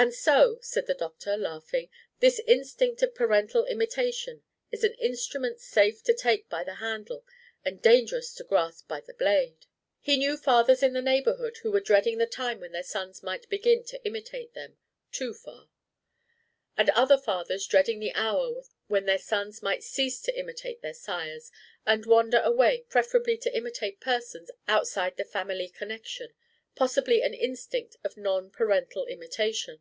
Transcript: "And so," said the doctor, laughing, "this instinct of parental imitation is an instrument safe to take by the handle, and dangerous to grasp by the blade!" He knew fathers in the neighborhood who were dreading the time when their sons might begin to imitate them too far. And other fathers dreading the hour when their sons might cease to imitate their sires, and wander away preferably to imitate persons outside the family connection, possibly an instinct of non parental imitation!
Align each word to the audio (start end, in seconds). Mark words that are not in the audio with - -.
"And 0.00 0.14
so," 0.14 0.58
said 0.60 0.86
the 0.86 0.94
doctor, 0.94 1.36
laughing, 1.36 1.90
"this 2.20 2.38
instinct 2.46 3.02
of 3.02 3.16
parental 3.16 3.64
imitation 3.64 4.44
is 4.70 4.84
an 4.84 4.94
instrument 4.94 5.58
safe 5.58 6.04
to 6.04 6.14
take 6.14 6.48
by 6.48 6.62
the 6.62 6.76
handle, 6.76 7.26
and 7.64 7.82
dangerous 7.82 8.32
to 8.36 8.44
grasp 8.44 8.86
by 8.86 9.00
the 9.00 9.12
blade!" 9.14 9.66
He 9.98 10.16
knew 10.16 10.36
fathers 10.36 10.84
in 10.84 10.92
the 10.92 11.02
neighborhood 11.02 11.56
who 11.64 11.72
were 11.72 11.80
dreading 11.80 12.18
the 12.18 12.26
time 12.28 12.60
when 12.60 12.70
their 12.70 12.84
sons 12.84 13.24
might 13.24 13.48
begin 13.48 13.82
to 13.86 14.00
imitate 14.06 14.54
them 14.54 14.78
too 15.10 15.34
far. 15.34 15.68
And 16.76 16.90
other 16.90 17.18
fathers 17.18 17.66
dreading 17.66 17.98
the 17.98 18.14
hour 18.14 18.62
when 18.86 19.04
their 19.06 19.18
sons 19.18 19.62
might 19.64 19.82
cease 19.82 20.22
to 20.22 20.38
imitate 20.38 20.80
their 20.80 20.94
sires, 20.94 21.50
and 21.84 22.06
wander 22.06 22.38
away 22.42 22.84
preferably 22.88 23.36
to 23.38 23.52
imitate 23.52 23.98
persons 23.98 24.52
outside 24.68 25.16
the 25.16 25.24
family 25.24 25.68
connection, 25.68 26.34
possibly 26.76 27.20
an 27.20 27.34
instinct 27.34 27.96
of 28.04 28.16
non 28.16 28.48
parental 28.52 29.04
imitation! 29.06 29.80